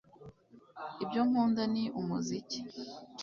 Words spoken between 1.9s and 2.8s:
umuziki